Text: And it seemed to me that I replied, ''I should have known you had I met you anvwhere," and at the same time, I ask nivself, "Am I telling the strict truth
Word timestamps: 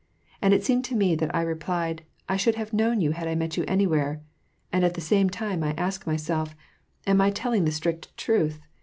And 0.41 0.51
it 0.51 0.63
seemed 0.63 0.83
to 0.85 0.95
me 0.95 1.13
that 1.13 1.29
I 1.35 1.43
replied, 1.43 2.01
''I 2.27 2.35
should 2.35 2.55
have 2.55 2.73
known 2.73 3.01
you 3.01 3.11
had 3.11 3.27
I 3.27 3.35
met 3.35 3.55
you 3.55 3.63
anvwhere," 3.65 4.21
and 4.73 4.83
at 4.83 4.95
the 4.95 4.99
same 4.99 5.29
time, 5.29 5.63
I 5.63 5.73
ask 5.73 6.05
nivself, 6.05 6.55
"Am 7.05 7.21
I 7.21 7.29
telling 7.29 7.65
the 7.65 7.71
strict 7.71 8.17
truth 8.17 8.59